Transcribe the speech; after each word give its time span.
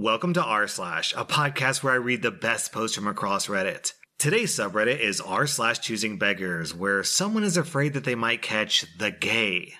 Welcome 0.00 0.32
to 0.32 0.42
r 0.42 0.66
slash, 0.66 1.12
a 1.14 1.26
podcast 1.26 1.82
where 1.82 1.92
I 1.92 1.96
read 1.96 2.22
the 2.22 2.30
best 2.30 2.72
posts 2.72 2.96
from 2.96 3.06
across 3.06 3.48
Reddit. 3.48 3.92
Today's 4.18 4.56
subreddit 4.56 4.98
is 4.98 5.20
r 5.20 5.46
slash 5.46 5.80
choosing 5.80 6.16
beggars, 6.16 6.74
where 6.74 7.04
someone 7.04 7.44
is 7.44 7.58
afraid 7.58 7.92
that 7.92 8.04
they 8.04 8.14
might 8.14 8.40
catch 8.40 8.86
the 8.96 9.10
gay. 9.10 9.74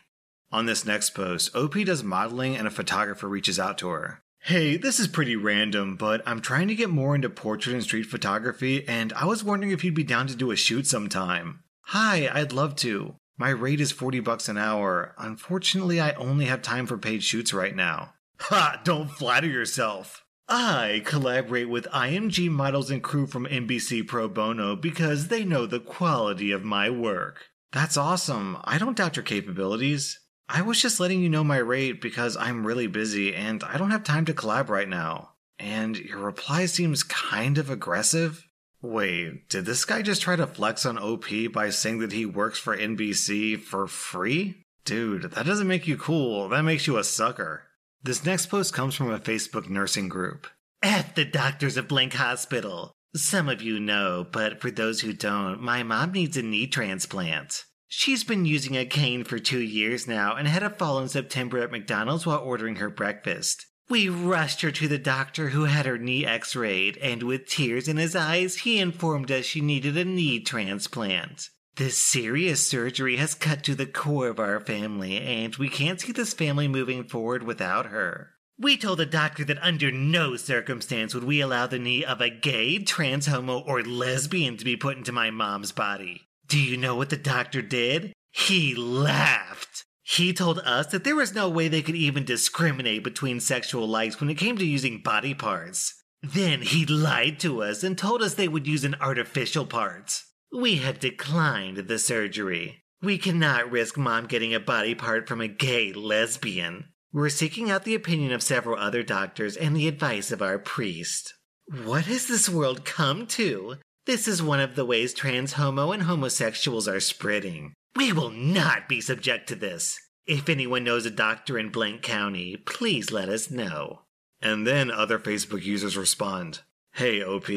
On 0.53 0.67
this 0.67 0.85
next 0.85 1.14
post, 1.14 1.56
OP 1.56 1.72
does 1.87 2.04
modeling 2.04 2.54
and 2.54 2.67
a 2.67 2.71
photographer 2.71 3.27
reaches 3.30 3.59
out 3.59 3.79
to 3.79 3.88
her. 3.88 4.21
Hey, 4.41 4.77
this 4.77 5.01
is 5.01 5.09
pretty 5.09 5.37
random, 5.37 5.96
but 5.96 6.21
I'm 6.27 6.43
trying 6.43 6.68
to 6.68 6.75
get 6.75 6.91
more 6.91 7.14
into 7.14 7.30
portrait 7.30 7.73
and 7.73 7.82
street 7.82 8.05
photography, 8.05 8.87
and 8.87 9.14
I 9.14 9.25
was 9.25 9.43
wondering 9.43 9.73
if 9.73 9.84
you'd 9.84 9.95
be 9.95 10.05
down 10.05 10.27
to 10.27 10.37
do 10.37 10.50
a 10.50 10.57
shoot 10.57 10.87
sometime. 10.87 11.61
Hi, 11.84 12.29
I'd 12.30 12.52
love 12.52 12.77
to. 12.77 13.14
My 13.39 13.48
rate 13.48 13.80
is 13.80 13.91
40 13.91 14.21
bucks 14.21 14.50
an 14.50 14.59
hour. 14.59 15.14
Unfortunately, 15.16 15.98
I 15.98 16.12
only 16.12 16.45
have 16.45 16.61
time 16.61 16.84
for 16.84 16.98
paid 16.98 17.23
shoots 17.23 17.55
right 17.55 17.75
now. 17.75 18.12
Ha! 18.41 18.80
Don't 18.84 19.11
flatter 19.11 19.46
yourself. 19.46 20.25
I 20.48 21.02
collaborate 21.04 21.68
with 21.68 21.86
IMG 21.93 22.50
models 22.50 22.90
and 22.90 23.03
crew 23.03 23.26
from 23.26 23.46
NBC 23.46 24.07
Pro 24.08 24.29
Bono 24.29 24.75
because 24.75 25.29
they 25.29 25.44
know 25.44 25.66
the 25.66 25.79
quality 25.79 26.50
of 26.50 26.64
my 26.64 26.90
work. 26.90 27.44
That's 27.72 27.96
awesome. 27.96 28.57
I 28.64 28.79
don't 28.79 28.96
doubt 28.96 29.16
your 29.16 29.22
capabilities. 29.22 30.18
I 30.49 30.63
was 30.63 30.82
just 30.82 30.99
letting 30.99 31.21
you 31.21 31.29
know 31.29 31.44
my 31.44 31.58
rate 31.58 32.00
because 32.00 32.36
I'm 32.36 32.66
really 32.66 32.89
busy 32.89 33.34
and 33.34 33.62
I 33.62 33.77
don't 33.77 33.92
have 33.92 34.03
time 34.03 34.25
to 34.25 34.34
collab 34.34 34.69
right 34.69 34.88
now. 34.88 35.34
And 35.61 35.97
your 35.97 36.19
reply 36.19 36.66
seems 36.66 37.05
kind 37.05 37.58
of 37.58 37.70
aggressive. 37.70 38.48
Wait, 38.83 39.48
did 39.50 39.66
this 39.66 39.84
guy 39.84 40.02
just 40.02 40.22
try 40.22 40.34
to 40.34 40.47
flex 40.47 40.84
on 40.84 40.98
OP 40.98 41.27
by 41.52 41.70
saying 41.70 41.98
that 41.98 42.12
he 42.12 42.27
works 42.27 42.58
for 42.58 42.77
NBC 42.77 43.61
for 43.61 43.86
free? 43.86 44.64
Dude, 44.84 45.30
that 45.30 45.47
doesn't 45.47 45.69
make 45.69 45.86
you 45.86 45.97
cool, 45.97 46.48
that 46.48 46.62
makes 46.62 46.86
you 46.86 46.97
a 46.97 47.05
sucker. 47.05 47.64
This 48.03 48.25
next 48.25 48.47
post 48.47 48.72
comes 48.72 48.95
from 48.95 49.11
a 49.11 49.19
Facebook 49.19 49.69
nursing 49.69 50.08
group. 50.08 50.47
At 50.83 51.17
the 51.17 51.27
doctors 51.27 51.77
of 51.77 51.89
Blank 51.89 52.14
Hospital. 52.14 52.92
Some 53.14 53.47
of 53.47 53.61
you 53.61 53.78
know, 53.78 54.27
but 54.30 54.58
for 54.58 54.70
those 54.70 55.02
who 55.02 55.12
don't, 55.12 55.61
my 55.61 55.83
mom 55.83 56.12
needs 56.12 56.39
a 56.39 56.42
knee 56.42 56.66
transplant. 56.66 57.64
She's 57.89 58.24
been 58.24 58.47
using 58.47 58.74
a 58.74 58.86
cane 58.86 59.24
for 59.24 59.39
two 59.39 59.61
years 59.61 60.08
now 60.08 60.34
and 60.34 60.48
had 60.48 60.62
a 60.62 60.70
fall 60.70 60.98
in 61.00 61.08
September 61.08 61.58
at 61.58 61.72
McDonald's 61.72 62.24
while 62.24 62.39
ordering 62.39 62.77
her 62.77 62.89
breakfast. 62.89 63.66
We 63.91 64.08
rushed 64.08 64.62
her 64.62 64.70
to 64.70 64.89
the 64.89 64.98
doctor 64.98 65.50
who 65.50 65.64
had 65.64 65.84
her 65.84 65.98
knee 65.98 66.24
x 66.24 66.56
rayed, 66.56 66.96
and 66.98 67.24
with 67.24 67.48
tears 67.48 67.86
in 67.86 67.98
his 67.98 68.17
eyes, 68.17 68.58
he 68.58 68.78
informed 68.78 69.30
us 69.30 69.44
she 69.44 69.61
needed 69.61 69.98
a 69.98 70.06
knee 70.06 70.41
transplant. 70.41 71.50
This 71.81 71.97
serious 71.97 72.61
surgery 72.61 73.17
has 73.17 73.34
cut 73.34 73.64
to 73.64 73.75
the 73.75 73.86
core 73.86 74.28
of 74.28 74.39
our 74.39 74.61
family, 74.61 75.17
and 75.17 75.56
we 75.56 75.70
can't 75.70 75.98
see 75.98 76.12
this 76.12 76.34
family 76.34 76.69
moving 76.69 77.05
forward 77.05 77.42
without 77.42 77.86
her. 77.86 78.33
We 78.59 78.77
told 78.77 78.98
the 78.98 79.06
doctor 79.06 79.47
that 79.47 79.62
under 79.62 79.91
no 79.91 80.36
circumstance 80.36 81.14
would 81.14 81.25
we 81.25 81.41
allow 81.41 81.67
the 81.67 81.78
knee 81.78 82.05
of 82.05 82.20
a 82.20 82.28
gay, 82.28 82.81
trans, 82.81 83.28
homo, 83.28 83.61
or 83.61 83.83
lesbian 83.83 84.58
to 84.58 84.64
be 84.67 84.77
put 84.77 84.98
into 84.98 85.11
my 85.11 85.31
mom's 85.31 85.73
body. 85.73 86.28
Do 86.48 86.61
you 86.61 86.77
know 86.77 86.97
what 86.97 87.08
the 87.08 87.17
doctor 87.17 87.62
did? 87.62 88.12
He 88.31 88.75
laughed. 88.75 89.86
He 90.03 90.34
told 90.34 90.58
us 90.58 90.89
that 90.89 91.05
there 91.05 91.17
was 91.17 91.34
no 91.34 91.48
way 91.48 91.69
they 91.69 91.81
could 91.81 91.97
even 91.97 92.27
discriminate 92.27 93.03
between 93.03 93.41
sexual 93.41 93.89
likes 93.89 94.20
when 94.20 94.28
it 94.28 94.36
came 94.36 94.58
to 94.58 94.67
using 94.67 95.01
body 95.03 95.33
parts. 95.33 95.95
Then 96.23 96.61
he 96.61 96.84
lied 96.84 97.41
to 97.41 97.62
us 97.62 97.83
and 97.83 97.97
told 97.97 98.20
us 98.20 98.34
they 98.34 98.48
would 98.48 98.67
use 98.67 98.84
an 98.84 98.97
artificial 99.01 99.64
part. 99.64 100.25
We 100.52 100.76
have 100.76 100.98
declined 100.98 101.76
the 101.76 101.98
surgery. 101.98 102.82
We 103.00 103.18
cannot 103.18 103.70
risk 103.70 103.96
mom 103.96 104.26
getting 104.26 104.52
a 104.52 104.60
body 104.60 104.94
part 104.94 105.28
from 105.28 105.40
a 105.40 105.48
gay 105.48 105.92
lesbian. 105.92 106.86
We're 107.12 107.28
seeking 107.28 107.70
out 107.70 107.84
the 107.84 107.94
opinion 107.94 108.32
of 108.32 108.42
several 108.42 108.78
other 108.78 109.02
doctors 109.02 109.56
and 109.56 109.76
the 109.76 109.88
advice 109.88 110.32
of 110.32 110.42
our 110.42 110.58
priest. 110.58 111.34
What 111.66 112.06
has 112.06 112.26
this 112.26 112.48
world 112.48 112.84
come 112.84 113.26
to? 113.28 113.76
This 114.06 114.26
is 114.26 114.42
one 114.42 114.60
of 114.60 114.74
the 114.74 114.84
ways 114.84 115.14
trans, 115.14 115.52
homo, 115.52 115.92
and 115.92 116.02
homosexuals 116.02 116.88
are 116.88 117.00
spreading. 117.00 117.74
We 117.94 118.12
will 118.12 118.30
not 118.30 118.89
be 118.89 119.00
subject 119.00 119.48
to 119.48 119.55
this. 119.55 119.98
If 120.27 120.48
anyone 120.48 120.84
knows 120.84 121.06
a 121.06 121.10
doctor 121.10 121.58
in 121.58 121.70
Blank 121.70 122.02
County, 122.02 122.56
please 122.56 123.12
let 123.12 123.28
us 123.28 123.50
know. 123.50 124.02
And 124.42 124.66
then 124.66 124.90
other 124.90 125.18
Facebook 125.18 125.64
users 125.64 125.96
respond 125.96 126.60
Hey, 126.94 127.22
OP, 127.22 127.48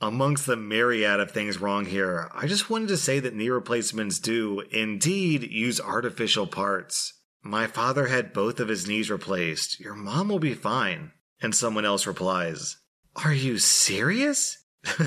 amongst 0.00 0.46
the 0.46 0.56
myriad 0.56 1.20
of 1.20 1.30
things 1.30 1.60
wrong 1.60 1.86
here, 1.86 2.30
I 2.34 2.46
just 2.46 2.70
wanted 2.70 2.88
to 2.88 2.96
say 2.96 3.20
that 3.20 3.34
knee 3.34 3.50
replacements 3.50 4.18
do 4.18 4.60
indeed 4.70 5.50
use 5.50 5.80
artificial 5.80 6.46
parts. 6.46 7.14
My 7.42 7.66
father 7.66 8.06
had 8.06 8.32
both 8.32 8.60
of 8.60 8.68
his 8.68 8.86
knees 8.86 9.10
replaced. 9.10 9.80
Your 9.80 9.94
mom 9.94 10.28
will 10.28 10.38
be 10.38 10.54
fine. 10.54 11.12
And 11.40 11.54
someone 11.54 11.84
else 11.84 12.06
replies, 12.06 12.76
Are 13.24 13.32
you 13.32 13.58
serious? 13.58 14.58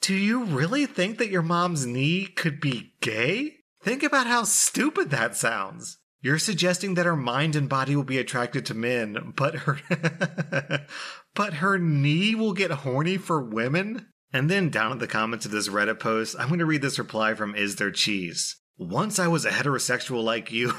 Do 0.00 0.14
you 0.14 0.44
really 0.44 0.86
think 0.86 1.18
that 1.18 1.30
your 1.30 1.42
mom's 1.42 1.86
knee 1.86 2.26
could 2.26 2.60
be 2.60 2.92
gay? 3.00 3.56
Think 3.82 4.02
about 4.02 4.26
how 4.26 4.44
stupid 4.44 5.10
that 5.10 5.36
sounds. 5.36 5.98
You're 6.20 6.38
suggesting 6.38 6.94
that 6.94 7.06
her 7.06 7.16
mind 7.16 7.56
and 7.56 7.68
body 7.68 7.94
will 7.94 8.04
be 8.04 8.18
attracted 8.18 8.66
to 8.66 8.74
men, 8.74 9.32
but 9.36 9.54
her 9.54 9.78
but 11.36 11.54
her 11.54 11.78
knee 11.78 12.34
will 12.34 12.54
get 12.54 12.70
horny 12.72 13.18
for 13.18 13.40
women? 13.40 14.08
And 14.32 14.50
then 14.50 14.70
down 14.70 14.90
in 14.90 14.98
the 14.98 15.06
comments 15.06 15.46
of 15.46 15.52
this 15.52 15.68
Reddit 15.68 16.00
post, 16.00 16.34
I'm 16.38 16.48
going 16.48 16.58
to 16.58 16.66
read 16.66 16.82
this 16.82 16.98
reply 16.98 17.34
from 17.34 17.54
Is 17.54 17.76
There 17.76 17.92
Cheese. 17.92 18.56
Once 18.76 19.18
I 19.18 19.28
was 19.28 19.44
a 19.44 19.50
heterosexual 19.50 20.24
like 20.24 20.50
you. 20.50 20.74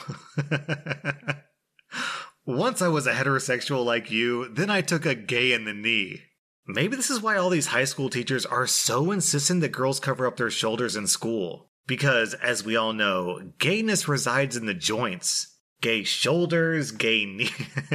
Once 2.45 2.81
I 2.81 2.87
was 2.87 3.07
a 3.07 3.13
heterosexual 3.13 3.85
like 3.85 4.11
you, 4.11 4.49
then 4.49 4.69
I 4.69 4.81
took 4.81 5.05
a 5.05 5.15
gay 5.15 5.53
in 5.53 5.65
the 5.65 5.73
knee. 5.73 6.21
Maybe 6.67 6.95
this 6.95 7.09
is 7.09 7.21
why 7.21 7.37
all 7.37 7.49
these 7.49 7.67
high 7.67 7.85
school 7.85 8.09
teachers 8.09 8.45
are 8.45 8.67
so 8.67 9.11
insistent 9.11 9.61
that 9.61 9.71
girls 9.71 9.99
cover 9.99 10.27
up 10.27 10.37
their 10.37 10.49
shoulders 10.49 10.95
in 10.95 11.07
school. 11.07 11.69
Because, 11.87 12.33
as 12.33 12.63
we 12.63 12.75
all 12.75 12.93
know, 12.93 13.51
gayness 13.59 14.07
resides 14.07 14.57
in 14.57 14.65
the 14.65 14.73
joints. 14.73 15.56
Gay 15.81 16.03
shoulders, 16.03 16.91
gay, 16.91 17.25
knee- 17.25 17.51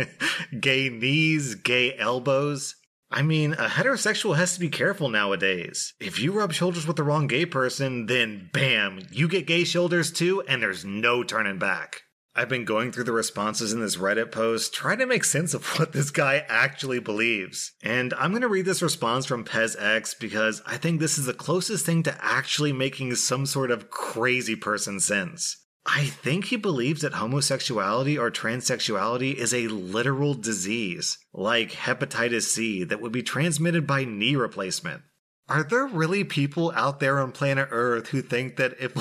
gay 0.61 0.89
knees, 0.89 1.55
gay 1.57 1.97
elbows. 1.97 2.77
I 3.11 3.23
mean, 3.23 3.53
a 3.53 3.67
heterosexual 3.67 4.37
has 4.37 4.55
to 4.55 4.61
be 4.61 4.71
careful 4.71 5.11
nowadays. 5.11 5.93
If 6.01 6.19
you 6.19 6.33
rub 6.33 6.53
shoulders 6.53 6.87
with 6.87 6.97
the 6.97 7.03
wrong 7.03 7.27
gay 7.27 7.45
person, 7.45 8.07
then 8.07 8.49
bam, 8.53 9.01
you 9.11 9.29
get 9.29 9.47
gay 9.47 9.65
shoulders 9.65 10.11
too, 10.11 10.43
and 10.49 10.63
there's 10.63 10.85
no 10.85 11.23
turning 11.23 11.59
back. 11.59 12.03
I've 12.35 12.49
been 12.49 12.65
going 12.65 12.93
through 12.93 13.05
the 13.05 13.13
responses 13.13 13.75
in 13.75 13.81
this 13.81 13.97
Reddit 13.97 14.33
post, 14.33 14.73
trying 14.73 14.99
to 14.99 15.07
make 15.07 15.25
sense 15.25 15.53
of 15.53 15.67
what 15.79 15.93
this 15.93 16.11
guy 16.11 16.45
actually 16.49 16.99
believes. 16.99 17.73
And 17.83 18.15
I'm 18.15 18.31
going 18.31 18.41
to 18.41 18.49
read 18.49 18.65
this 18.65 18.81
response 18.81 19.27
from 19.27 19.45
PezX 19.45 20.19
because 20.19 20.63
I 20.65 20.79
think 20.79 20.99
this 20.99 21.19
is 21.19 21.27
the 21.27 21.35
closest 21.35 21.85
thing 21.85 22.03
to 22.05 22.17
actually 22.25 22.73
making 22.73 23.15
some 23.17 23.45
sort 23.45 23.71
of 23.71 23.91
crazy 23.91 24.57
person 24.57 24.99
sense. 25.01 25.59
I 25.85 26.05
think 26.07 26.47
he 26.47 26.57
believes 26.57 27.03
that 27.03 27.15
homosexuality 27.15 28.17
or 28.17 28.31
transsexuality 28.31 29.35
is 29.35 29.53
a 29.53 29.67
literal 29.67 30.35
disease, 30.35 31.19
like 31.33 31.73
hepatitis 31.73 32.43
C, 32.43 32.85
that 32.85 33.01
would 33.01 33.13
be 33.13 33.23
transmitted 33.23 33.87
by 33.87 34.05
knee 34.05 34.37
replacement. 34.37 35.03
Are 35.49 35.65
there 35.65 35.87
really 35.87 36.23
people 36.23 36.73
out 36.77 37.01
there 37.01 37.19
on 37.19 37.33
planet 37.33 37.69
Earth 37.73 38.09
who 38.09 38.23
think 38.23 38.57
that 38.57 38.77
if 38.79 38.95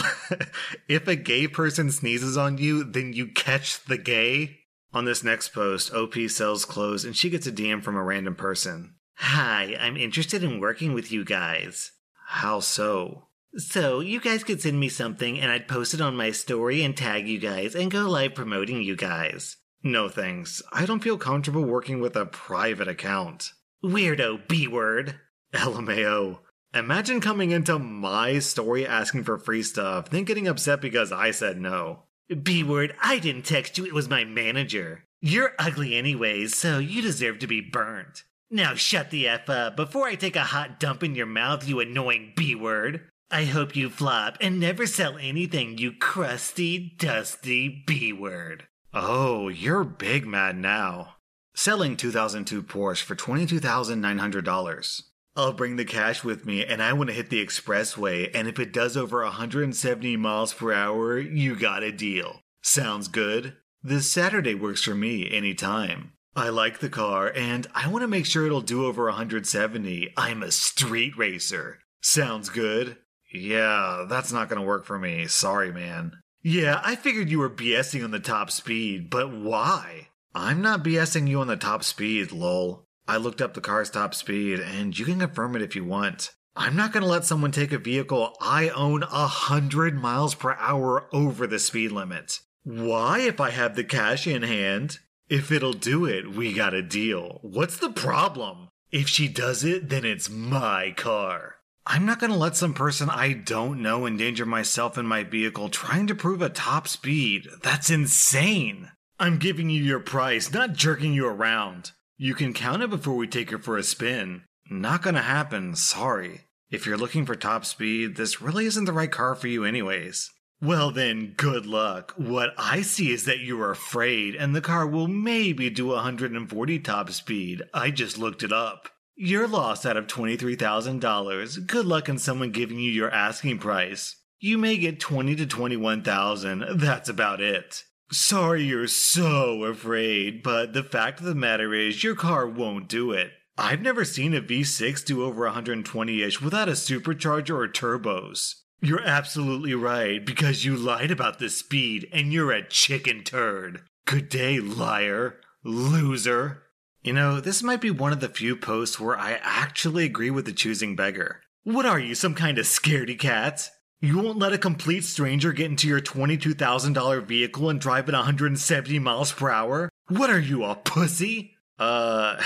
if 0.87 1.07
a 1.07 1.15
gay 1.15 1.47
person 1.47 1.91
sneezes 1.91 2.35
on 2.35 2.57
you, 2.57 2.83
then 2.83 3.13
you 3.13 3.27
catch 3.27 3.83
the 3.85 3.97
gay? 3.97 4.57
On 4.93 5.05
this 5.05 5.23
next 5.23 5.49
post, 5.49 5.93
OP 5.93 6.15
sells 6.27 6.65
clothes 6.65 7.05
and 7.05 7.15
she 7.15 7.29
gets 7.29 7.47
a 7.47 7.51
DM 7.51 7.81
from 7.81 7.95
a 7.95 8.03
random 8.03 8.35
person. 8.35 8.95
Hi, 9.15 9.77
I'm 9.79 9.95
interested 9.95 10.43
in 10.43 10.59
working 10.59 10.93
with 10.93 11.11
you 11.11 11.23
guys. 11.23 11.91
How 12.27 12.59
so? 12.59 13.27
So, 13.57 13.99
you 13.99 14.21
guys 14.21 14.43
could 14.45 14.61
send 14.61 14.79
me 14.79 14.87
something 14.87 15.39
and 15.39 15.51
I'd 15.51 15.67
post 15.67 15.93
it 15.93 16.01
on 16.01 16.15
my 16.15 16.31
story 16.31 16.83
and 16.83 16.95
tag 16.95 17.27
you 17.27 17.37
guys 17.37 17.75
and 17.75 17.91
go 17.91 18.09
live 18.09 18.33
promoting 18.33 18.81
you 18.81 18.95
guys. 18.95 19.57
No 19.83 20.07
thanks. 20.07 20.61
I 20.71 20.85
don't 20.85 21.03
feel 21.03 21.17
comfortable 21.17 21.63
working 21.63 21.99
with 21.99 22.15
a 22.15 22.25
private 22.25 22.87
account. 22.87 23.51
Weirdo 23.83 24.47
B 24.47 24.67
word. 24.67 25.19
LMAO. 25.53 26.39
Imagine 26.73 27.19
coming 27.19 27.51
into 27.51 27.77
my 27.77 28.39
story 28.39 28.87
asking 28.87 29.25
for 29.25 29.37
free 29.37 29.63
stuff, 29.63 30.09
then 30.09 30.23
getting 30.23 30.47
upset 30.47 30.79
because 30.79 31.11
I 31.11 31.31
said 31.31 31.59
no. 31.59 32.03
B 32.43 32.63
word, 32.63 32.95
I 33.01 33.19
didn't 33.19 33.43
text 33.43 33.77
you, 33.77 33.85
it 33.85 33.93
was 33.93 34.07
my 34.07 34.23
manager. 34.23 35.03
You're 35.19 35.51
ugly 35.59 35.95
anyways, 35.95 36.55
so 36.55 36.79
you 36.79 37.01
deserve 37.01 37.39
to 37.39 37.47
be 37.47 37.59
burnt. 37.59 38.23
Now 38.49 38.75
shut 38.75 39.09
the 39.09 39.27
F 39.27 39.49
up 39.49 39.75
before 39.75 40.07
I 40.07 40.15
take 40.15 40.37
a 40.37 40.43
hot 40.43 40.79
dump 40.79 41.03
in 41.03 41.15
your 41.15 41.25
mouth, 41.25 41.67
you 41.67 41.81
annoying 41.81 42.31
B 42.37 42.55
word. 42.55 43.09
I 43.31 43.45
hope 43.45 43.77
you 43.77 43.89
flop 43.89 44.37
and 44.41 44.59
never 44.59 44.85
sell 44.85 45.17
anything, 45.17 45.77
you 45.77 45.93
crusty, 45.93 46.95
dusty 46.97 47.83
B 47.87 48.11
word. 48.11 48.67
Oh, 48.93 49.47
you're 49.47 49.85
big 49.85 50.27
mad 50.27 50.57
now. 50.57 51.15
Selling 51.55 51.95
2002 51.95 52.61
Porsche 52.61 53.03
for 53.03 53.15
$22,900. 53.15 55.01
I'll 55.37 55.53
bring 55.53 55.77
the 55.77 55.85
cash 55.85 56.25
with 56.25 56.45
me 56.45 56.65
and 56.65 56.83
I 56.83 56.91
want 56.91 57.09
to 57.09 57.15
hit 57.15 57.29
the 57.29 57.43
expressway, 57.43 58.29
and 58.33 58.49
if 58.49 58.59
it 58.59 58.73
does 58.73 58.97
over 58.97 59.23
170 59.23 60.17
miles 60.17 60.53
per 60.53 60.73
hour, 60.73 61.17
you 61.17 61.55
got 61.55 61.83
a 61.83 61.91
deal. 61.93 62.41
Sounds 62.61 63.07
good? 63.07 63.55
This 63.81 64.11
Saturday 64.11 64.55
works 64.55 64.83
for 64.83 64.93
me 64.93 65.31
anytime. 65.31 66.11
I 66.35 66.49
like 66.49 66.79
the 66.79 66.89
car, 66.89 67.31
and 67.33 67.65
I 67.73 67.87
want 67.87 68.03
to 68.03 68.07
make 68.07 68.25
sure 68.25 68.45
it'll 68.45 68.61
do 68.61 68.85
over 68.85 69.05
170. 69.05 70.13
I'm 70.17 70.43
a 70.43 70.51
street 70.51 71.17
racer. 71.17 71.79
Sounds 72.01 72.49
good. 72.49 72.97
Yeah, 73.33 74.05
that's 74.07 74.31
not 74.31 74.49
gonna 74.49 74.63
work 74.63 74.85
for 74.85 74.99
me. 74.99 75.27
Sorry, 75.27 75.71
man. 75.71 76.13
Yeah, 76.41 76.81
I 76.83 76.95
figured 76.95 77.29
you 77.29 77.39
were 77.39 77.49
BSing 77.49 78.03
on 78.03 78.11
the 78.11 78.19
top 78.19 78.51
speed, 78.51 79.09
but 79.09 79.31
why? 79.31 80.07
I'm 80.33 80.61
not 80.61 80.83
BSing 80.83 81.27
you 81.27 81.39
on 81.39 81.47
the 81.47 81.57
top 81.57 81.83
speed, 81.83 82.31
lol. 82.31 82.85
I 83.07 83.17
looked 83.17 83.41
up 83.41 83.53
the 83.53 83.61
car's 83.61 83.89
top 83.89 84.15
speed, 84.15 84.59
and 84.59 84.97
you 84.97 85.05
can 85.05 85.19
confirm 85.19 85.55
it 85.55 85.61
if 85.61 85.75
you 85.75 85.85
want. 85.85 86.31
I'm 86.55 86.75
not 86.75 86.91
gonna 86.91 87.05
let 87.05 87.25
someone 87.25 87.51
take 87.51 87.71
a 87.71 87.77
vehicle 87.77 88.35
I 88.41 88.69
own 88.69 89.03
a 89.03 89.27
hundred 89.27 89.95
miles 89.95 90.35
per 90.35 90.55
hour 90.55 91.07
over 91.13 91.47
the 91.47 91.59
speed 91.59 91.91
limit. 91.91 92.39
Why 92.63 93.19
if 93.19 93.39
I 93.39 93.51
have 93.51 93.75
the 93.75 93.83
cash 93.83 94.27
in 94.27 94.43
hand? 94.43 94.99
If 95.29 95.51
it'll 95.51 95.73
do 95.73 96.05
it, 96.05 96.35
we 96.35 96.53
got 96.53 96.73
a 96.73 96.81
deal. 96.81 97.39
What's 97.41 97.77
the 97.77 97.89
problem? 97.89 98.69
If 98.91 99.07
she 99.07 99.29
does 99.29 99.63
it, 99.63 99.87
then 99.89 100.03
it's 100.03 100.29
my 100.29 100.93
car. 100.97 101.55
I'm 101.85 102.05
not 102.05 102.19
going 102.19 102.31
to 102.31 102.37
let 102.37 102.55
some 102.55 102.73
person 102.73 103.09
I 103.09 103.33
don't 103.33 103.81
know 103.81 104.05
endanger 104.05 104.45
myself 104.45 104.97
and 104.97 105.07
my 105.07 105.23
vehicle 105.23 105.69
trying 105.69 106.07
to 106.07 106.15
prove 106.15 106.41
a 106.41 106.49
top 106.49 106.87
speed. 106.87 107.47
That's 107.63 107.89
insane. 107.89 108.91
I'm 109.19 109.39
giving 109.39 109.69
you 109.69 109.83
your 109.83 109.99
price, 109.99 110.53
not 110.53 110.73
jerking 110.73 111.13
you 111.13 111.27
around. 111.27 111.91
You 112.17 112.35
can 112.35 112.53
count 112.53 112.83
it 112.83 112.89
before 112.89 113.15
we 113.15 113.27
take 113.27 113.49
her 113.49 113.57
for 113.57 113.77
a 113.77 113.83
spin. 113.83 114.43
Not 114.69 115.01
gonna 115.01 115.23
happen, 115.23 115.75
sorry. 115.75 116.41
If 116.69 116.85
you're 116.85 116.97
looking 116.97 117.25
for 117.25 117.35
top 117.35 117.65
speed, 117.65 118.15
this 118.15 118.41
really 118.41 118.65
isn't 118.65 118.85
the 118.85 118.93
right 118.93 119.11
car 119.11 119.35
for 119.35 119.47
you, 119.47 119.65
anyways. 119.65 120.29
Well, 120.61 120.91
then, 120.91 121.33
good 121.35 121.65
luck. 121.65 122.13
What 122.15 122.53
I 122.57 122.83
see 122.83 123.11
is 123.11 123.25
that 123.25 123.39
you're 123.39 123.71
afraid, 123.71 124.35
and 124.35 124.55
the 124.55 124.61
car 124.61 124.85
will 124.85 125.07
maybe 125.07 125.71
do 125.71 125.87
140 125.87 126.79
top 126.79 127.09
speed. 127.09 127.63
I 127.73 127.89
just 127.89 128.19
looked 128.19 128.43
it 128.43 128.53
up. 128.53 128.87
You're 129.15 129.47
lost 129.47 129.85
out 129.85 129.97
of 129.97 130.07
$23,000. 130.07 131.67
Good 131.67 131.85
luck 131.85 132.09
in 132.09 132.17
someone 132.17 132.51
giving 132.51 132.79
you 132.79 132.91
your 132.91 133.11
asking 133.11 133.59
price. 133.59 134.15
You 134.39 134.57
may 134.57 134.77
get 134.77 134.99
20 134.99 135.35
to 135.35 135.45
21,000. 135.45 136.65
That's 136.75 137.09
about 137.09 137.41
it. 137.41 137.83
Sorry 138.11 138.63
you're 138.63 138.87
so 138.87 139.63
afraid, 139.63 140.43
but 140.43 140.73
the 140.73 140.83
fact 140.83 141.19
of 141.19 141.25
the 141.25 141.35
matter 141.35 141.73
is 141.73 142.03
your 142.03 142.15
car 142.15 142.47
won't 142.47 142.89
do 142.89 143.11
it. 143.11 143.31
I've 143.57 143.81
never 143.81 144.03
seen 144.03 144.33
a 144.33 144.41
V6 144.41 145.05
do 145.05 145.23
over 145.23 145.43
120 145.45 146.23
ish 146.23 146.41
without 146.41 146.67
a 146.67 146.73
supercharger 146.73 147.51
or 147.51 147.67
turbos. 147.67 148.55
You're 148.81 149.03
absolutely 149.03 149.75
right, 149.75 150.25
because 150.25 150.65
you 150.65 150.75
lied 150.75 151.11
about 151.11 151.37
the 151.37 151.49
speed 151.49 152.09
and 152.11 152.33
you're 152.33 152.51
a 152.51 152.67
chicken 152.67 153.23
turd. 153.23 153.83
Good 154.05 154.27
day, 154.29 154.59
liar. 154.59 155.39
Loser. 155.63 156.63
You 157.03 157.13
know, 157.13 157.39
this 157.39 157.63
might 157.63 157.81
be 157.81 157.89
one 157.89 158.13
of 158.13 158.19
the 158.19 158.29
few 158.29 158.55
posts 158.55 158.99
where 158.99 159.17
I 159.17 159.39
actually 159.41 160.05
agree 160.05 160.29
with 160.29 160.45
the 160.45 160.53
choosing 160.53 160.95
beggar. 160.95 161.41
What 161.63 161.85
are 161.85 161.99
you, 161.99 162.13
some 162.13 162.35
kind 162.35 162.59
of 162.59 162.65
scaredy 162.65 163.17
cat? 163.17 163.69
You 164.01 164.19
won't 164.19 164.37
let 164.37 164.53
a 164.53 164.59
complete 164.59 165.03
stranger 165.03 165.51
get 165.51 165.71
into 165.71 165.87
your 165.87 165.99
$22,000 165.99 167.23
vehicle 167.23 167.69
and 167.69 167.81
drive 167.81 168.07
at 168.07 168.13
170 168.13 168.99
miles 168.99 169.31
per 169.31 169.49
hour? 169.49 169.89
What 170.09 170.29
are 170.29 170.39
you, 170.39 170.63
a 170.63 170.75
pussy? 170.75 171.55
Uh, 171.79 172.39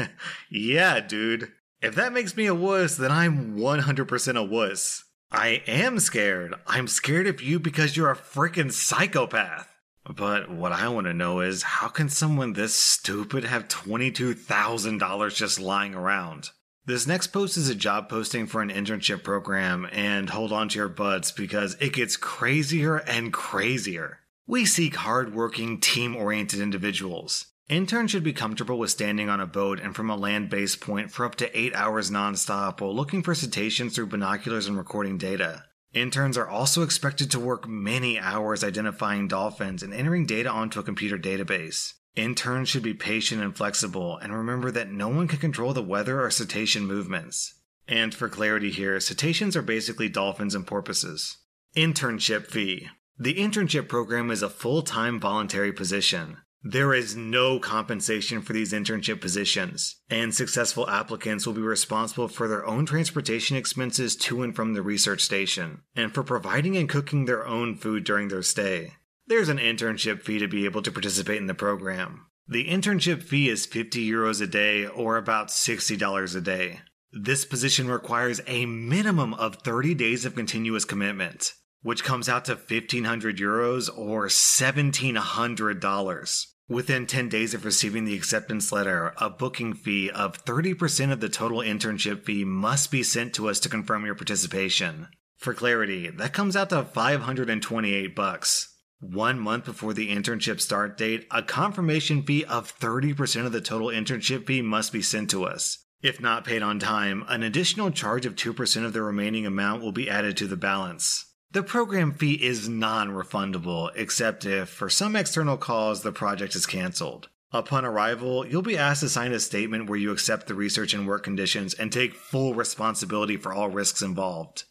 yeah, 0.50 1.00
dude. 1.00 1.52
If 1.82 1.94
that 1.94 2.14
makes 2.14 2.34
me 2.34 2.46
a 2.46 2.54
wuss, 2.54 2.96
then 2.96 3.12
I'm 3.12 3.58
100% 3.58 4.36
a 4.36 4.42
wuss. 4.42 5.04
I 5.30 5.62
am 5.66 6.00
scared. 6.00 6.54
I'm 6.66 6.88
scared 6.88 7.26
of 7.26 7.42
you 7.42 7.58
because 7.58 7.94
you're 7.94 8.10
a 8.10 8.16
freaking 8.16 8.72
psychopath. 8.72 9.68
But 10.08 10.50
what 10.50 10.72
I 10.72 10.88
want 10.88 11.06
to 11.06 11.12
know 11.12 11.40
is 11.40 11.62
how 11.62 11.88
can 11.88 12.08
someone 12.08 12.54
this 12.54 12.74
stupid 12.74 13.44
have 13.44 13.68
$22,000 13.68 15.34
just 15.36 15.60
lying 15.60 15.94
around? 15.94 16.50
This 16.86 17.06
next 17.06 17.26
post 17.28 17.58
is 17.58 17.68
a 17.68 17.74
job 17.74 18.08
posting 18.08 18.46
for 18.46 18.62
an 18.62 18.70
internship 18.70 19.22
program, 19.22 19.86
and 19.92 20.30
hold 20.30 20.52
on 20.52 20.70
to 20.70 20.78
your 20.78 20.88
butts 20.88 21.30
because 21.30 21.76
it 21.80 21.92
gets 21.92 22.16
crazier 22.16 22.96
and 22.96 23.30
crazier. 23.30 24.20
We 24.46 24.64
seek 24.64 24.96
hardworking, 24.96 25.80
team 25.80 26.16
oriented 26.16 26.60
individuals. 26.60 27.48
Interns 27.68 28.10
should 28.10 28.24
be 28.24 28.32
comfortable 28.32 28.78
with 28.78 28.90
standing 28.90 29.28
on 29.28 29.40
a 29.40 29.46
boat 29.46 29.78
and 29.78 29.94
from 29.94 30.08
a 30.08 30.16
land 30.16 30.48
based 30.48 30.80
point 30.80 31.10
for 31.10 31.26
up 31.26 31.34
to 31.34 31.58
8 31.58 31.74
hours 31.74 32.10
nonstop 32.10 32.80
while 32.80 32.96
looking 32.96 33.22
for 33.22 33.34
cetaceans 33.34 33.94
through 33.94 34.06
binoculars 34.06 34.66
and 34.66 34.78
recording 34.78 35.18
data. 35.18 35.64
Interns 35.94 36.36
are 36.36 36.48
also 36.48 36.82
expected 36.82 37.30
to 37.30 37.40
work 37.40 37.66
many 37.66 38.18
hours 38.18 38.62
identifying 38.62 39.26
dolphins 39.26 39.82
and 39.82 39.94
entering 39.94 40.26
data 40.26 40.50
onto 40.50 40.78
a 40.78 40.82
computer 40.82 41.18
database. 41.18 41.94
Interns 42.14 42.68
should 42.68 42.82
be 42.82 42.94
patient 42.94 43.42
and 43.42 43.56
flexible 43.56 44.18
and 44.18 44.32
remember 44.32 44.70
that 44.70 44.90
no 44.90 45.08
one 45.08 45.28
can 45.28 45.38
control 45.38 45.72
the 45.72 45.82
weather 45.82 46.22
or 46.22 46.30
cetacean 46.30 46.86
movements. 46.86 47.54
And 47.86 48.14
for 48.14 48.28
clarity 48.28 48.70
here, 48.70 49.00
cetaceans 49.00 49.56
are 49.56 49.62
basically 49.62 50.08
dolphins 50.10 50.54
and 50.54 50.66
porpoises. 50.66 51.38
Internship 51.74 52.48
fee. 52.48 52.88
The 53.18 53.34
internship 53.34 53.88
program 53.88 54.30
is 54.30 54.42
a 54.42 54.50
full 54.50 54.82
time 54.82 55.18
voluntary 55.18 55.72
position. 55.72 56.38
There 56.62 56.92
is 56.92 57.14
no 57.14 57.60
compensation 57.60 58.42
for 58.42 58.52
these 58.52 58.72
internship 58.72 59.20
positions, 59.20 60.00
and 60.10 60.34
successful 60.34 60.90
applicants 60.90 61.46
will 61.46 61.54
be 61.54 61.62
responsible 61.62 62.26
for 62.26 62.48
their 62.48 62.66
own 62.66 62.84
transportation 62.84 63.56
expenses 63.56 64.16
to 64.16 64.42
and 64.42 64.54
from 64.54 64.74
the 64.74 64.82
research 64.82 65.20
station, 65.20 65.82
and 65.94 66.12
for 66.12 66.24
providing 66.24 66.76
and 66.76 66.88
cooking 66.88 67.24
their 67.24 67.46
own 67.46 67.76
food 67.76 68.02
during 68.02 68.26
their 68.26 68.42
stay. 68.42 68.94
There's 69.28 69.48
an 69.48 69.58
internship 69.58 70.22
fee 70.22 70.40
to 70.40 70.48
be 70.48 70.64
able 70.64 70.82
to 70.82 70.90
participate 70.90 71.36
in 71.36 71.46
the 71.46 71.54
program. 71.54 72.26
The 72.48 72.66
internship 72.66 73.22
fee 73.22 73.48
is 73.48 73.66
50 73.66 74.10
euros 74.10 74.40
a 74.40 74.46
day 74.46 74.86
or 74.86 75.16
about 75.16 75.48
$60 75.48 76.36
a 76.36 76.40
day. 76.40 76.80
This 77.12 77.44
position 77.44 77.88
requires 77.88 78.40
a 78.46 78.66
minimum 78.66 79.32
of 79.34 79.56
30 79.56 79.94
days 79.94 80.24
of 80.24 80.34
continuous 80.34 80.84
commitment 80.84 81.52
which 81.82 82.04
comes 82.04 82.28
out 82.28 82.44
to 82.44 82.52
1500 82.52 83.38
euros 83.38 83.88
or 83.96 84.26
$1,700. 84.26 86.46
Within 86.68 87.06
10 87.06 87.30
days 87.30 87.54
of 87.54 87.64
receiving 87.64 88.04
the 88.04 88.14
acceptance 88.14 88.70
letter, 88.70 89.14
a 89.16 89.30
booking 89.30 89.72
fee 89.72 90.10
of 90.10 90.44
30% 90.44 91.10
of 91.10 91.20
the 91.20 91.30
total 91.30 91.60
internship 91.60 92.24
fee 92.24 92.44
must 92.44 92.90
be 92.90 93.02
sent 93.02 93.32
to 93.34 93.48
us 93.48 93.58
to 93.60 93.70
confirm 93.70 94.04
your 94.04 94.14
participation. 94.14 95.08
For 95.36 95.54
clarity, 95.54 96.10
that 96.10 96.34
comes 96.34 96.56
out 96.56 96.68
to 96.70 96.84
528 96.84 98.14
bucks. 98.14 98.74
One 99.00 99.38
month 99.38 99.64
before 99.64 99.94
the 99.94 100.10
internship 100.10 100.60
start 100.60 100.98
date, 100.98 101.26
a 101.30 101.42
confirmation 101.42 102.24
fee 102.24 102.44
of 102.44 102.76
30% 102.78 103.46
of 103.46 103.52
the 103.52 103.60
total 103.60 103.88
internship 103.88 104.46
fee 104.46 104.60
must 104.60 104.92
be 104.92 105.00
sent 105.00 105.30
to 105.30 105.44
us. 105.44 105.78
If 106.02 106.20
not 106.20 106.44
paid 106.44 106.62
on 106.62 106.80
time, 106.80 107.24
an 107.28 107.42
additional 107.42 107.92
charge 107.92 108.26
of 108.26 108.34
2% 108.34 108.84
of 108.84 108.92
the 108.92 109.02
remaining 109.02 109.46
amount 109.46 109.82
will 109.82 109.92
be 109.92 110.10
added 110.10 110.36
to 110.36 110.46
the 110.46 110.56
balance. 110.56 111.27
The 111.50 111.62
program 111.62 112.12
fee 112.12 112.34
is 112.34 112.68
non 112.68 113.08
refundable, 113.08 113.90
except 113.94 114.44
if, 114.44 114.68
for 114.68 114.90
some 114.90 115.16
external 115.16 115.56
cause, 115.56 116.02
the 116.02 116.12
project 116.12 116.54
is 116.54 116.66
cancelled. 116.66 117.30
Upon 117.52 117.86
arrival, 117.86 118.46
you'll 118.46 118.60
be 118.60 118.76
asked 118.76 119.00
to 119.00 119.08
sign 119.08 119.32
a 119.32 119.40
statement 119.40 119.88
where 119.88 119.98
you 119.98 120.12
accept 120.12 120.46
the 120.46 120.54
research 120.54 120.92
and 120.92 121.08
work 121.08 121.24
conditions 121.24 121.72
and 121.72 121.90
take 121.90 122.12
full 122.12 122.52
responsibility 122.52 123.38
for 123.38 123.54
all 123.54 123.70
risks 123.70 124.02
involved. 124.02 124.64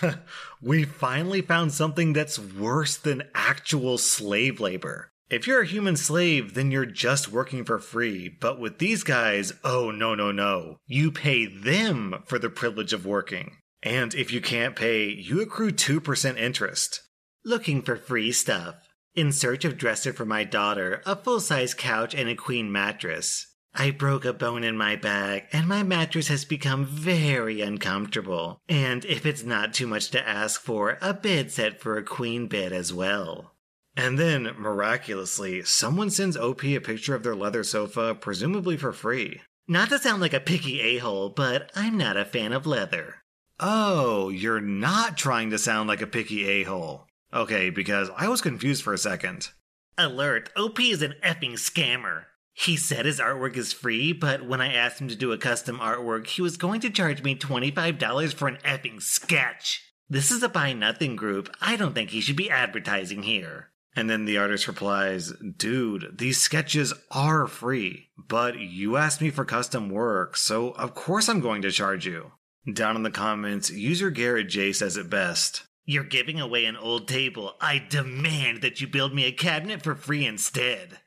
we 0.62 0.84
finally 0.84 1.40
found 1.40 1.72
something 1.72 2.12
that's 2.12 2.38
worse 2.38 2.96
than 2.96 3.28
actual 3.34 3.98
slave 3.98 4.60
labor. 4.60 5.10
If 5.28 5.48
you're 5.48 5.62
a 5.62 5.66
human 5.66 5.96
slave, 5.96 6.54
then 6.54 6.70
you're 6.70 6.86
just 6.86 7.32
working 7.32 7.64
for 7.64 7.80
free. 7.80 8.28
But 8.28 8.60
with 8.60 8.78
these 8.78 9.02
guys, 9.02 9.52
oh 9.64 9.90
no, 9.90 10.14
no, 10.14 10.30
no. 10.30 10.76
You 10.86 11.10
pay 11.10 11.46
them 11.46 12.22
for 12.26 12.38
the 12.38 12.50
privilege 12.50 12.92
of 12.92 13.04
working. 13.04 13.56
And 13.84 14.14
if 14.14 14.32
you 14.32 14.40
can't 14.40 14.74
pay, 14.74 15.10
you 15.10 15.42
accrue 15.42 15.70
2% 15.70 16.38
interest. 16.38 17.02
Looking 17.44 17.82
for 17.82 17.96
free 17.96 18.32
stuff. 18.32 18.76
In 19.14 19.30
search 19.30 19.66
of 19.66 19.76
dresser 19.76 20.12
for 20.12 20.24
my 20.24 20.42
daughter, 20.42 21.02
a 21.04 21.14
full 21.14 21.38
size 21.38 21.74
couch, 21.74 22.14
and 22.14 22.28
a 22.28 22.34
queen 22.34 22.72
mattress. 22.72 23.46
I 23.74 23.90
broke 23.90 24.24
a 24.24 24.32
bone 24.32 24.64
in 24.64 24.76
my 24.76 24.96
back, 24.96 25.48
and 25.52 25.68
my 25.68 25.82
mattress 25.82 26.28
has 26.28 26.44
become 26.44 26.86
very 26.86 27.60
uncomfortable. 27.60 28.60
And 28.68 29.04
if 29.04 29.26
it's 29.26 29.44
not 29.44 29.74
too 29.74 29.86
much 29.86 30.10
to 30.10 30.28
ask 30.28 30.60
for, 30.60 30.96
a 31.02 31.12
bed 31.12 31.52
set 31.52 31.80
for 31.80 31.98
a 31.98 32.02
queen 32.02 32.46
bed 32.46 32.72
as 32.72 32.92
well. 32.92 33.54
And 33.96 34.18
then, 34.18 34.50
miraculously, 34.58 35.62
someone 35.64 36.10
sends 36.10 36.36
OP 36.36 36.64
a 36.64 36.78
picture 36.78 37.14
of 37.14 37.22
their 37.22 37.36
leather 37.36 37.64
sofa, 37.64 38.14
presumably 38.14 38.76
for 38.76 38.92
free. 38.92 39.42
Not 39.68 39.90
to 39.90 39.98
sound 39.98 40.22
like 40.22 40.34
a 40.34 40.40
picky 40.40 40.80
a 40.80 40.98
hole, 40.98 41.28
but 41.28 41.70
I'm 41.74 41.98
not 41.98 42.16
a 42.16 42.24
fan 42.24 42.52
of 42.52 42.66
leather. 42.66 43.23
Oh, 43.60 44.28
you're 44.30 44.60
not 44.60 45.16
trying 45.16 45.50
to 45.50 45.58
sound 45.58 45.88
like 45.88 46.02
a 46.02 46.06
picky 46.06 46.46
a 46.48 46.62
hole. 46.64 47.06
Okay, 47.32 47.70
because 47.70 48.10
I 48.16 48.28
was 48.28 48.40
confused 48.40 48.82
for 48.82 48.92
a 48.92 48.98
second. 48.98 49.50
Alert, 49.96 50.50
OP 50.56 50.80
is 50.80 51.02
an 51.02 51.14
effing 51.22 51.52
scammer. 51.52 52.24
He 52.52 52.76
said 52.76 53.06
his 53.06 53.20
artwork 53.20 53.56
is 53.56 53.72
free, 53.72 54.12
but 54.12 54.46
when 54.46 54.60
I 54.60 54.72
asked 54.72 55.00
him 55.00 55.08
to 55.08 55.16
do 55.16 55.32
a 55.32 55.38
custom 55.38 55.78
artwork, 55.78 56.28
he 56.28 56.42
was 56.42 56.56
going 56.56 56.80
to 56.82 56.90
charge 56.90 57.22
me 57.22 57.36
$25 57.36 58.34
for 58.34 58.48
an 58.48 58.58
effing 58.64 59.02
sketch. 59.02 59.82
This 60.08 60.30
is 60.30 60.42
a 60.42 60.48
buy 60.48 60.72
nothing 60.72 61.16
group. 61.16 61.54
I 61.60 61.76
don't 61.76 61.94
think 61.94 62.10
he 62.10 62.20
should 62.20 62.36
be 62.36 62.50
advertising 62.50 63.24
here. 63.24 63.70
And 63.96 64.10
then 64.10 64.24
the 64.24 64.38
artist 64.38 64.68
replies, 64.68 65.32
Dude, 65.56 66.18
these 66.18 66.40
sketches 66.40 66.92
are 67.10 67.46
free, 67.46 68.10
but 68.16 68.58
you 68.58 68.96
asked 68.96 69.20
me 69.20 69.30
for 69.30 69.44
custom 69.44 69.88
work, 69.88 70.36
so 70.36 70.70
of 70.72 70.94
course 70.94 71.28
I'm 71.28 71.40
going 71.40 71.62
to 71.62 71.70
charge 71.70 72.06
you. 72.06 72.32
Down 72.70 72.96
in 72.96 73.02
the 73.02 73.10
comments, 73.10 73.70
user 73.70 74.10
Garrett 74.10 74.48
J 74.48 74.72
says 74.72 74.96
it 74.96 75.10
best. 75.10 75.64
You're 75.84 76.04
giving 76.04 76.40
away 76.40 76.64
an 76.64 76.76
old 76.76 77.06
table. 77.06 77.56
I 77.60 77.84
demand 77.90 78.62
that 78.62 78.80
you 78.80 78.86
build 78.86 79.14
me 79.14 79.24
a 79.26 79.32
cabinet 79.32 79.82
for 79.82 79.94
free 79.94 80.24
instead. 80.24 80.98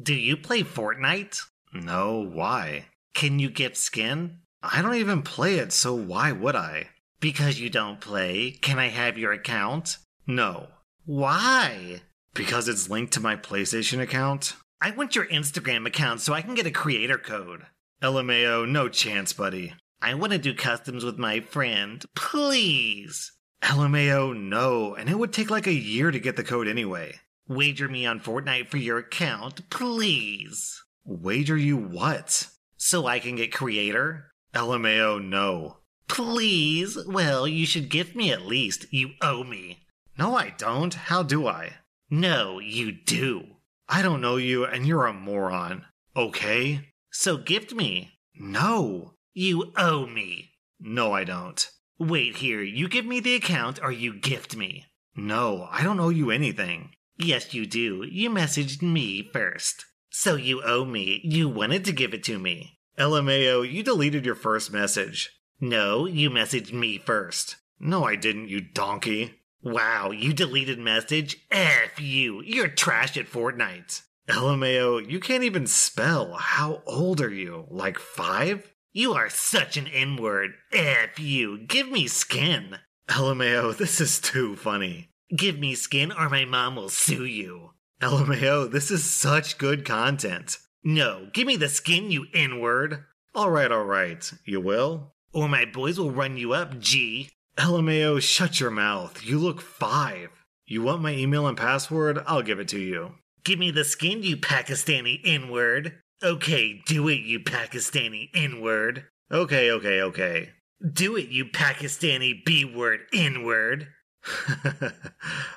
Do 0.00 0.14
you 0.14 0.38
play 0.38 0.62
Fortnite? 0.62 1.42
No, 1.74 2.18
why? 2.18 2.86
Can 3.14 3.38
you 3.38 3.50
gift 3.50 3.76
skin? 3.76 4.38
I 4.62 4.80
don't 4.80 4.94
even 4.94 5.22
play 5.22 5.56
it, 5.56 5.72
so 5.72 5.94
why 5.94 6.32
would 6.32 6.56
I? 6.56 6.88
Because 7.20 7.60
you 7.60 7.68
don't 7.68 8.00
play, 8.00 8.52
can 8.62 8.78
I 8.78 8.88
have 8.88 9.18
your 9.18 9.32
account? 9.32 9.98
No. 10.26 10.68
Why? 11.04 12.02
Because 12.32 12.68
it's 12.68 12.88
linked 12.88 13.12
to 13.14 13.20
my 13.20 13.36
PlayStation 13.36 14.00
account? 14.00 14.56
I 14.80 14.90
want 14.92 15.14
your 15.14 15.26
Instagram 15.26 15.86
account 15.86 16.20
so 16.22 16.32
I 16.32 16.42
can 16.42 16.54
get 16.54 16.66
a 16.66 16.70
creator 16.70 17.18
code. 17.18 17.66
LMAO, 18.02 18.68
no 18.68 18.88
chance, 18.88 19.32
buddy. 19.32 19.74
I 20.02 20.14
want 20.14 20.32
to 20.32 20.38
do 20.38 20.52
customs 20.52 21.04
with 21.04 21.16
my 21.16 21.38
friend. 21.38 22.04
Please. 22.16 23.30
LMAO, 23.62 24.36
no, 24.36 24.96
and 24.96 25.08
it 25.08 25.16
would 25.16 25.32
take 25.32 25.48
like 25.48 25.68
a 25.68 25.72
year 25.72 26.10
to 26.10 26.18
get 26.18 26.34
the 26.34 26.42
code 26.42 26.66
anyway. 26.66 27.20
Wager 27.46 27.88
me 27.88 28.04
on 28.04 28.18
Fortnite 28.18 28.66
for 28.66 28.78
your 28.78 28.98
account, 28.98 29.70
please. 29.70 30.82
Wager 31.04 31.56
you 31.56 31.76
what? 31.76 32.48
So 32.76 33.06
I 33.06 33.20
can 33.20 33.36
get 33.36 33.52
creator? 33.52 34.32
LMAO, 34.52 35.24
no. 35.24 35.76
Please? 36.08 36.98
Well, 37.06 37.46
you 37.46 37.64
should 37.64 37.88
gift 37.88 38.16
me 38.16 38.32
at 38.32 38.44
least. 38.44 38.86
You 38.92 39.10
owe 39.22 39.44
me. 39.44 39.86
No, 40.18 40.36
I 40.36 40.50
don't. 40.58 40.94
How 40.94 41.22
do 41.22 41.46
I? 41.46 41.74
No, 42.10 42.58
you 42.58 42.90
do. 42.90 43.44
I 43.88 44.02
don't 44.02 44.20
know 44.20 44.36
you, 44.36 44.64
and 44.64 44.84
you're 44.84 45.06
a 45.06 45.12
moron. 45.12 45.84
Okay? 46.16 46.88
So 47.12 47.36
gift 47.36 47.72
me. 47.72 48.10
No. 48.34 49.11
You 49.34 49.72
owe 49.78 50.06
me. 50.06 50.50
No, 50.78 51.12
I 51.12 51.24
don't. 51.24 51.66
Wait 51.98 52.36
here, 52.36 52.62
you 52.62 52.88
give 52.88 53.06
me 53.06 53.18
the 53.20 53.34
account 53.34 53.82
or 53.82 53.90
you 53.90 54.12
gift 54.12 54.56
me. 54.56 54.86
No, 55.16 55.68
I 55.70 55.82
don't 55.82 56.00
owe 56.00 56.10
you 56.10 56.30
anything. 56.30 56.90
Yes, 57.16 57.54
you 57.54 57.64
do. 57.64 58.04
You 58.10 58.28
messaged 58.28 58.82
me 58.82 59.30
first. 59.32 59.86
So 60.10 60.34
you 60.34 60.62
owe 60.62 60.84
me. 60.84 61.20
You 61.24 61.48
wanted 61.48 61.84
to 61.86 61.92
give 61.92 62.12
it 62.12 62.22
to 62.24 62.38
me. 62.38 62.78
LMAO, 62.98 63.70
you 63.70 63.82
deleted 63.82 64.26
your 64.26 64.34
first 64.34 64.70
message. 64.70 65.30
No, 65.60 66.04
you 66.04 66.28
messaged 66.28 66.72
me 66.72 66.98
first. 66.98 67.56
No, 67.80 68.04
I 68.04 68.16
didn't, 68.16 68.48
you 68.48 68.60
donkey. 68.60 69.40
Wow, 69.62 70.10
you 70.10 70.32
deleted 70.32 70.78
message? 70.78 71.38
F 71.50 72.00
you. 72.00 72.42
You're 72.42 72.68
trash 72.68 73.16
at 73.16 73.30
Fortnite. 73.30 74.02
LMAO, 74.28 75.08
you 75.08 75.20
can't 75.20 75.44
even 75.44 75.66
spell. 75.66 76.34
How 76.34 76.82
old 76.86 77.20
are 77.20 77.32
you? 77.32 77.66
Like 77.70 77.98
five? 77.98 78.71
You 78.94 79.14
are 79.14 79.30
such 79.30 79.78
an 79.78 79.86
N 79.86 80.16
word. 80.16 80.50
F 80.70 81.18
you. 81.18 81.56
Give 81.66 81.90
me 81.90 82.06
skin. 82.06 82.76
LMAO, 83.08 83.74
this 83.74 84.02
is 84.02 84.20
too 84.20 84.54
funny. 84.54 85.08
Give 85.34 85.58
me 85.58 85.74
skin 85.74 86.12
or 86.12 86.28
my 86.28 86.44
mom 86.44 86.76
will 86.76 86.90
sue 86.90 87.24
you. 87.24 87.70
LMAO, 88.02 88.70
this 88.70 88.90
is 88.90 89.02
such 89.02 89.56
good 89.56 89.86
content. 89.86 90.58
No, 90.84 91.28
give 91.32 91.46
me 91.46 91.56
the 91.56 91.70
skin, 91.70 92.10
you 92.10 92.26
N 92.34 92.60
word. 92.60 93.04
Alright, 93.34 93.72
alright. 93.72 94.30
You 94.44 94.60
will? 94.60 95.14
Or 95.32 95.48
my 95.48 95.64
boys 95.64 95.98
will 95.98 96.10
run 96.10 96.36
you 96.36 96.52
up, 96.52 96.78
G. 96.78 97.30
LMAO, 97.56 98.20
shut 98.20 98.60
your 98.60 98.70
mouth. 98.70 99.24
You 99.24 99.38
look 99.38 99.62
five. 99.62 100.28
You 100.66 100.82
want 100.82 101.00
my 101.00 101.12
email 101.12 101.46
and 101.46 101.56
password? 101.56 102.22
I'll 102.26 102.42
give 102.42 102.60
it 102.60 102.68
to 102.68 102.78
you. 102.78 103.14
Give 103.42 103.58
me 103.58 103.70
the 103.70 103.84
skin, 103.84 104.22
you 104.22 104.36
Pakistani 104.36 105.20
N 105.24 105.48
word. 105.48 106.01
Okay, 106.22 106.80
do 106.86 107.08
it, 107.08 107.22
you 107.22 107.40
Pakistani 107.40 108.28
N 108.32 108.60
word. 108.60 109.06
Okay, 109.32 109.72
okay, 109.72 110.00
okay. 110.02 110.50
Do 110.88 111.16
it, 111.16 111.30
you 111.30 111.46
Pakistani 111.46 112.44
B 112.44 112.64
word 112.64 113.00
N 113.12 113.44
word. 113.44 113.88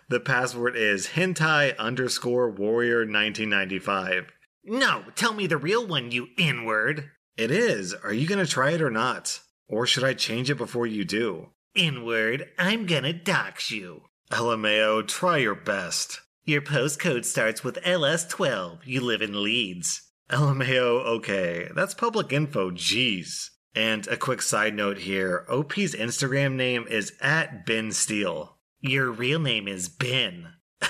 the 0.10 0.19
password 0.19 0.75
is 0.75 1.10
hentai 1.10 1.77
underscore 1.77 2.50
warrior 2.50 3.00
1995. 3.00 4.31
No, 4.63 5.03
tell 5.13 5.34
me 5.34 5.45
the 5.45 5.57
real 5.57 5.86
one, 5.86 6.12
you 6.12 6.29
N 6.39 6.65
word. 6.65 7.12
It 7.38 7.51
is. 7.51 7.93
Are 7.93 8.13
you 8.13 8.27
gonna 8.27 8.48
try 8.48 8.72
it 8.72 8.81
or 8.81 8.89
not? 8.89 9.41
Or 9.67 9.86
should 9.86 10.03
I 10.03 10.13
change 10.15 10.50
it 10.50 10.57
before 10.57 10.88
you 10.88 11.05
do? 11.05 11.50
N 11.75 12.03
word, 12.05 12.50
I'm 12.57 12.88
gonna 12.88 13.13
dox 13.13 13.69
you. 13.69 14.01
LMAO, 14.31 15.07
try 15.07 15.38
your 15.38 15.53
best. 15.53 16.22
Your 16.45 16.62
postcode 16.62 17.25
starts 17.25 17.63
with 17.63 17.81
LS12. 17.84 18.79
You 18.86 19.01
live 19.01 19.22
in 19.22 19.43
Leeds. 19.43 20.01
LMAO, 20.32 21.05
okay, 21.17 21.70
that's 21.75 21.94
public 21.94 22.34
info, 22.34 22.72
jeez. 22.72 23.50
And 23.75 24.08
a 24.08 24.17
quick 24.17 24.41
side 24.41 24.74
note 24.74 25.00
here 25.00 25.46
OP's 25.50 25.94
Instagram 25.96 26.53
name 26.53 26.86
is 26.89 27.13
at 27.22 27.65
Ben 27.65 27.91
Steele. 27.91 28.58
Your 28.79 29.12
real 29.12 29.39
name 29.39 29.67
is 29.67 29.89
Ben. 29.89 30.53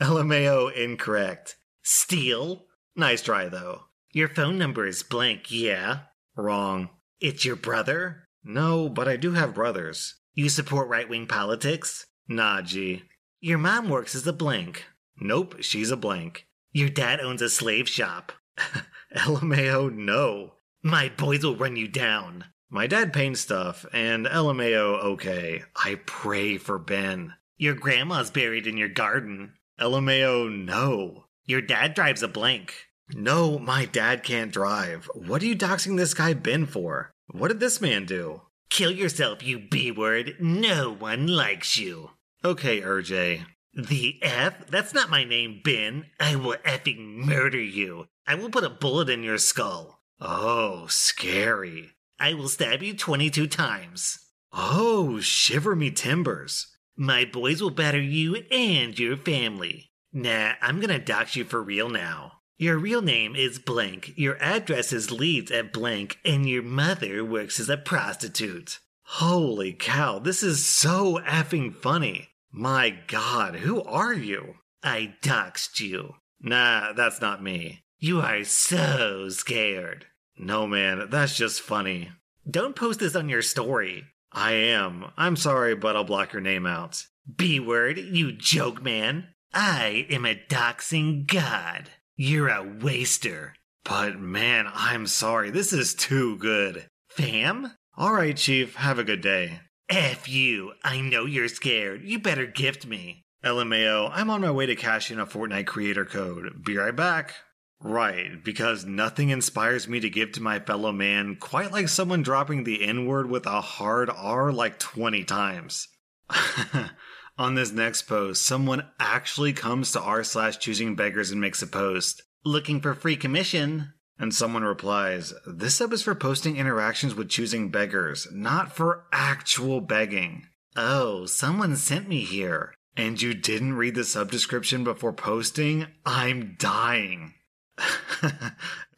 LMAO 0.00 0.72
incorrect. 0.74 1.56
Steele? 1.82 2.66
Nice 2.96 3.22
try 3.22 3.48
though. 3.48 3.82
Your 4.12 4.28
phone 4.28 4.58
number 4.58 4.86
is 4.86 5.02
blank, 5.02 5.50
yeah? 5.50 6.00
Wrong. 6.34 6.90
It's 7.20 7.44
your 7.44 7.56
brother? 7.56 8.24
No, 8.42 8.88
but 8.88 9.06
I 9.06 9.16
do 9.16 9.32
have 9.32 9.54
brothers. 9.54 10.16
You 10.34 10.48
support 10.48 10.88
right 10.88 11.08
wing 11.08 11.26
politics? 11.26 12.06
Nah, 12.26 12.62
G. 12.62 13.02
Your 13.40 13.58
mom 13.58 13.88
works 13.88 14.14
as 14.14 14.26
a 14.26 14.32
blank. 14.32 14.86
Nope, 15.20 15.56
she's 15.60 15.90
a 15.90 15.96
blank. 15.96 16.46
Your 16.72 16.88
dad 16.88 17.20
owns 17.20 17.42
a 17.42 17.48
slave 17.48 17.88
shop. 17.88 18.32
LMAO, 19.16 19.92
no. 19.92 20.54
My 20.82 21.08
boys 21.08 21.44
will 21.44 21.56
run 21.56 21.76
you 21.76 21.88
down. 21.88 22.44
My 22.68 22.86
dad 22.86 23.12
paints 23.12 23.40
stuff, 23.40 23.84
and 23.92 24.26
LMAO, 24.26 25.02
okay. 25.02 25.64
I 25.74 25.96
pray 26.06 26.56
for 26.58 26.78
Ben. 26.78 27.34
Your 27.56 27.74
grandma's 27.74 28.30
buried 28.30 28.68
in 28.68 28.76
your 28.76 28.88
garden. 28.88 29.54
LMAO, 29.80 30.64
no. 30.64 31.24
Your 31.44 31.60
dad 31.60 31.94
drives 31.94 32.22
a 32.22 32.28
blank. 32.28 32.74
No, 33.12 33.58
my 33.58 33.86
dad 33.86 34.22
can't 34.22 34.52
drive. 34.52 35.10
What 35.14 35.42
are 35.42 35.46
you 35.46 35.56
doxing 35.56 35.96
this 35.96 36.14
guy 36.14 36.32
Ben 36.34 36.66
for? 36.66 37.10
What 37.32 37.48
did 37.48 37.58
this 37.58 37.80
man 37.80 38.06
do? 38.06 38.42
Kill 38.70 38.92
yourself, 38.92 39.42
you 39.42 39.58
B 39.58 39.90
word. 39.90 40.36
No 40.38 40.92
one 40.92 41.26
likes 41.26 41.76
you. 41.76 42.10
Okay, 42.44 42.80
RJ. 42.80 43.44
The 43.74 44.18
F? 44.22 44.66
That's 44.66 44.92
not 44.92 45.10
my 45.10 45.24
name, 45.24 45.60
Ben. 45.62 46.06
I 46.18 46.36
will 46.36 46.56
effing 46.64 47.16
murder 47.16 47.60
you. 47.60 48.08
I 48.26 48.34
will 48.34 48.50
put 48.50 48.64
a 48.64 48.70
bullet 48.70 49.08
in 49.08 49.22
your 49.22 49.38
skull. 49.38 50.02
Oh, 50.20 50.86
scary. 50.88 51.90
I 52.18 52.34
will 52.34 52.48
stab 52.48 52.82
you 52.82 52.94
22 52.94 53.46
times. 53.46 54.18
Oh, 54.52 55.20
shiver 55.20 55.76
me 55.76 55.90
timbers. 55.90 56.66
My 56.96 57.24
boys 57.24 57.62
will 57.62 57.70
batter 57.70 58.00
you 58.00 58.36
and 58.50 58.98
your 58.98 59.16
family. 59.16 59.90
Nah, 60.12 60.52
I'm 60.60 60.80
gonna 60.80 60.98
dox 60.98 61.36
you 61.36 61.44
for 61.44 61.62
real 61.62 61.88
now. 61.88 62.40
Your 62.58 62.76
real 62.76 63.00
name 63.00 63.34
is 63.36 63.58
blank, 63.58 64.12
your 64.16 64.36
address 64.42 64.92
is 64.92 65.10
Leeds 65.10 65.50
at 65.50 65.72
blank, 65.72 66.18
and 66.26 66.46
your 66.46 66.62
mother 66.62 67.24
works 67.24 67.58
as 67.58 67.70
a 67.70 67.78
prostitute. 67.78 68.80
Holy 69.04 69.72
cow, 69.72 70.18
this 70.18 70.42
is 70.42 70.66
so 70.66 71.20
effing 71.24 71.74
funny. 71.74 72.28
My 72.52 72.90
god, 73.06 73.56
who 73.56 73.82
are 73.82 74.12
you? 74.12 74.56
I 74.82 75.14
doxed 75.22 75.80
you. 75.80 76.14
Nah, 76.40 76.92
that's 76.92 77.20
not 77.20 77.42
me. 77.42 77.84
You 77.98 78.20
are 78.20 78.44
so 78.44 79.28
scared. 79.28 80.06
No, 80.36 80.66
man, 80.66 81.08
that's 81.10 81.36
just 81.36 81.60
funny. 81.60 82.10
Don't 82.50 82.74
post 82.74 83.00
this 83.00 83.14
on 83.14 83.28
your 83.28 83.42
story. 83.42 84.04
I 84.32 84.52
am. 84.52 85.06
I'm 85.16 85.36
sorry, 85.36 85.74
but 85.74 85.96
I'll 85.96 86.04
block 86.04 86.32
your 86.32 86.42
name 86.42 86.66
out. 86.66 87.04
B 87.36 87.60
word, 87.60 87.98
you 87.98 88.32
joke 88.32 88.82
man. 88.82 89.28
I 89.52 90.06
am 90.10 90.24
a 90.24 90.40
doxing 90.48 91.26
god. 91.26 91.90
You're 92.16 92.48
a 92.48 92.62
waster. 92.62 93.54
But 93.84 94.18
man, 94.18 94.66
I'm 94.72 95.06
sorry. 95.06 95.50
This 95.50 95.72
is 95.72 95.94
too 95.94 96.36
good. 96.38 96.86
Fam? 97.08 97.72
Alright, 97.98 98.36
Chief. 98.36 98.76
Have 98.76 98.98
a 98.98 99.04
good 99.04 99.20
day. 99.20 99.60
F 99.90 100.28
you. 100.28 100.72
I 100.84 101.00
know 101.00 101.24
you're 101.24 101.48
scared. 101.48 102.04
You 102.04 102.20
better 102.20 102.46
gift 102.46 102.86
me. 102.86 103.24
LMAO, 103.44 104.10
I'm 104.12 104.30
on 104.30 104.40
my 104.40 104.50
way 104.50 104.66
to 104.66 104.76
cash 104.76 105.10
in 105.10 105.18
a 105.18 105.26
Fortnite 105.26 105.66
creator 105.66 106.04
code. 106.04 106.64
Be 106.64 106.76
right 106.76 106.94
back. 106.94 107.34
Right, 107.82 108.44
because 108.44 108.84
nothing 108.84 109.30
inspires 109.30 109.88
me 109.88 109.98
to 110.00 110.10
give 110.10 110.32
to 110.32 110.42
my 110.42 110.60
fellow 110.60 110.92
man 110.92 111.36
quite 111.40 111.72
like 111.72 111.88
someone 111.88 112.22
dropping 112.22 112.62
the 112.62 112.86
N 112.86 113.06
word 113.06 113.28
with 113.30 113.46
a 113.46 113.60
hard 113.60 114.10
R 114.10 114.52
like 114.52 114.78
20 114.78 115.24
times. 115.24 115.88
on 117.38 117.54
this 117.54 117.72
next 117.72 118.02
post, 118.02 118.44
someone 118.44 118.86
actually 119.00 119.54
comes 119.54 119.92
to 119.92 120.00
r 120.00 120.22
slash 120.22 120.58
choosing 120.58 120.94
beggars 120.94 121.30
and 121.30 121.40
makes 121.40 121.62
a 121.62 121.66
post. 121.66 122.22
Looking 122.44 122.80
for 122.80 122.94
free 122.94 123.16
commission? 123.16 123.94
And 124.20 124.34
someone 124.34 124.64
replies, 124.64 125.32
This 125.46 125.76
sub 125.76 125.94
is 125.94 126.02
for 126.02 126.14
posting 126.14 126.58
interactions 126.58 127.14
with 127.14 127.30
choosing 127.30 127.70
beggars, 127.70 128.28
not 128.30 128.76
for 128.76 129.06
actual 129.10 129.80
begging. 129.80 130.46
Oh, 130.76 131.24
someone 131.24 131.74
sent 131.74 132.06
me 132.06 132.20
here. 132.20 132.74
And 132.96 133.20
you 133.20 133.32
didn't 133.32 133.76
read 133.76 133.94
the 133.94 134.04
sub 134.04 134.30
description 134.30 134.84
before 134.84 135.14
posting? 135.14 135.86
I'm 136.04 136.56
dying. 136.58 137.32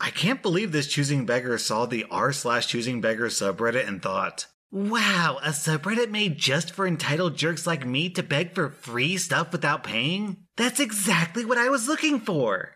I 0.00 0.10
can't 0.10 0.42
believe 0.42 0.72
this 0.72 0.88
choosing 0.88 1.24
beggar 1.24 1.56
saw 1.56 1.86
the 1.86 2.04
r 2.10 2.32
slash 2.32 2.66
choosing 2.66 3.00
beggar 3.00 3.28
subreddit 3.28 3.86
and 3.86 4.02
thought, 4.02 4.46
wow, 4.72 5.38
a 5.40 5.50
subreddit 5.50 6.10
made 6.10 6.36
just 6.36 6.72
for 6.72 6.84
entitled 6.84 7.36
jerks 7.36 7.64
like 7.64 7.86
me 7.86 8.10
to 8.10 8.24
beg 8.24 8.56
for 8.56 8.70
free 8.70 9.16
stuff 9.18 9.52
without 9.52 9.84
paying? 9.84 10.38
That's 10.56 10.80
exactly 10.80 11.44
what 11.44 11.58
I 11.58 11.68
was 11.68 11.86
looking 11.86 12.18
for. 12.18 12.74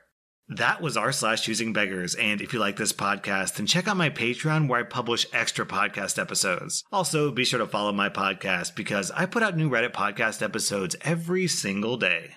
That 0.49 0.81
was 0.81 0.97
r 0.97 1.11
slash 1.11 1.43
choosing 1.43 1.73
beggars. 1.73 2.15
And 2.15 2.41
if 2.41 2.53
you 2.53 2.61
like 2.61 2.77
this 2.77 2.93
podcast, 2.93 3.57
then 3.57 3.67
check 3.67 3.89
out 3.89 3.97
my 3.97 4.11
Patreon 4.11 4.69
where 4.69 4.81
I 4.81 4.85
publish 4.85 5.27
extra 5.33 5.67
podcast 5.67 6.21
episodes. 6.21 6.85
Also, 6.93 7.33
be 7.33 7.45
sure 7.45 7.59
to 7.59 7.67
follow 7.67 7.93
my 7.93 8.09
podcast 8.09 8.77
because 8.77 9.11
I 9.11 9.27
put 9.27 9.43
out 9.43 9.57
new 9.57 9.69
Reddit 9.69 9.93
podcast 9.93 10.43
episodes 10.43 10.95
every 11.03 11.49
single 11.49 11.97
day. 11.97 12.37